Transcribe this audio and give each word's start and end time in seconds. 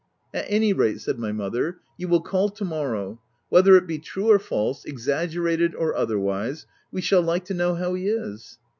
"At 0.33 0.45
any 0.47 0.73
rate," 0.73 0.99
said 0.99 1.19
my 1.19 1.31
mother," 1.31 1.77
you 1.99 2.07
will 2.07 2.21
call 2.21 2.49
to 2.49 2.65
morrow. 2.65 3.21
Whether 3.49 3.75
it 3.75 3.85
be 3.85 3.99
true 3.99 4.31
or 4.31 4.39
false, 4.39 4.83
exaggerated 4.83 5.75
or 5.75 5.95
otherwise 5.95 6.65
we 6.91 7.01
shall 7.01 7.21
like 7.21 7.45
to 7.45 7.53
know 7.53 7.75
how 7.75 7.93
he 7.93 8.07
is." 8.07 8.57